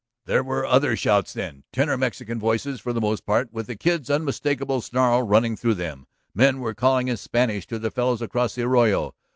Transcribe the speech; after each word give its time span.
There 0.25 0.41
were 0.43 0.65
other 0.65 0.95
shouts 0.95 1.31
then, 1.31 1.63
tenor 1.71 1.95
Mexican 1.95 2.39
voices 2.39 2.81
for 2.81 2.91
the 2.91 2.99
most 2.99 3.23
part 3.23 3.53
with 3.53 3.67
the 3.67 3.75
Kid's 3.75 4.09
unmistakable 4.09 4.81
snarl 4.81 5.21
running 5.21 5.55
through 5.55 5.75
them. 5.75 6.07
Men 6.33 6.59
were 6.59 6.73
calling 6.73 7.07
in 7.07 7.17
Spanish 7.17 7.67
to 7.67 7.77
their 7.77 7.91
fellows 7.91 8.19
across 8.23 8.55
the 8.55 8.63
arroyo. 8.63 9.13